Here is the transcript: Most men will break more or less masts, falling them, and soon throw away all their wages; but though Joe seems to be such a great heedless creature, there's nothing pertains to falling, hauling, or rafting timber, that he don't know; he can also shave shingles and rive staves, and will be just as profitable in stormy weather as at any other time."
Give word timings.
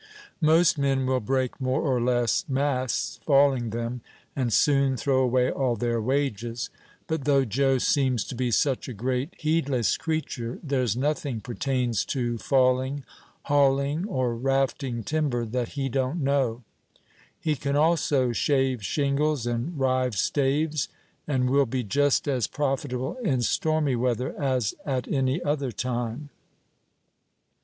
Most 0.41 0.79
men 0.79 1.05
will 1.05 1.19
break 1.19 1.61
more 1.61 1.79
or 1.83 2.01
less 2.01 2.43
masts, 2.49 3.19
falling 3.23 3.69
them, 3.69 4.01
and 4.35 4.51
soon 4.51 4.97
throw 4.97 5.19
away 5.19 5.51
all 5.51 5.75
their 5.75 6.01
wages; 6.01 6.71
but 7.05 7.25
though 7.25 7.45
Joe 7.45 7.77
seems 7.77 8.23
to 8.23 8.33
be 8.33 8.49
such 8.49 8.87
a 8.89 8.93
great 8.95 9.35
heedless 9.37 9.97
creature, 9.97 10.57
there's 10.63 10.97
nothing 10.97 11.39
pertains 11.39 12.03
to 12.05 12.39
falling, 12.39 13.03
hauling, 13.43 14.07
or 14.07 14.33
rafting 14.35 15.03
timber, 15.03 15.45
that 15.45 15.67
he 15.77 15.87
don't 15.87 16.19
know; 16.23 16.63
he 17.39 17.55
can 17.55 17.75
also 17.75 18.31
shave 18.31 18.83
shingles 18.83 19.45
and 19.45 19.77
rive 19.79 20.15
staves, 20.15 20.87
and 21.27 21.47
will 21.47 21.67
be 21.67 21.83
just 21.83 22.27
as 22.27 22.47
profitable 22.47 23.17
in 23.17 23.43
stormy 23.43 23.95
weather 23.95 24.33
as 24.41 24.73
at 24.83 25.07
any 25.07 25.43
other 25.43 25.71
time." 25.71 26.29